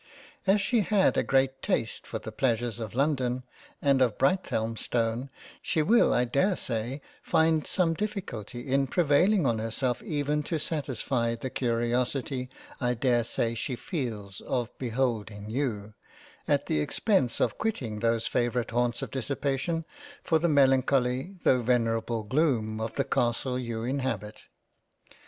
As 0.47 0.59
she 0.59 0.79
had 0.79 1.15
a 1.15 1.21
great 1.21 1.61
taste 1.61 2.07
for 2.07 2.17
the 2.17 2.31
pleasures 2.31 2.79
of 2.79 2.95
London, 2.95 3.43
and 3.83 4.01
of 4.01 4.17
Brighthelmstone, 4.17 5.29
she 5.61 5.83
will 5.83 6.11
I 6.11 6.25
dare 6.25 6.55
say 6.57 7.03
find 7.21 7.67
some 7.67 7.93
difficulty 7.93 8.67
in 8.67 8.87
prevailing 8.87 9.45
on 9.45 9.59
herself 9.59 10.01
even 10.01 10.41
to 10.41 10.57
satisfy 10.57 11.35
the 11.35 11.51
curiosity 11.51 12.49
I 12.79 12.95
dare 12.95 13.23
say 13.23 13.53
she 13.53 13.75
feels 13.75 14.41
of 14.41 14.75
beholding 14.79 15.51
you, 15.51 15.93
at 16.47 16.65
the 16.65 16.79
expence 16.81 17.39
of 17.39 17.59
quitting 17.59 17.99
those 17.99 18.25
favourite 18.25 18.71
haunts 18.71 19.03
of 19.03 19.11
Dissipation, 19.11 19.85
for 20.23 20.39
the 20.39 20.49
melancholy 20.49 21.35
tho' 21.43 21.61
venerable 21.61 22.23
gloom 22.23 22.79
of 22.81 22.95
the 22.95 23.03
castle 23.05 23.59
you 23.59 23.83
inhabit. 23.83 24.45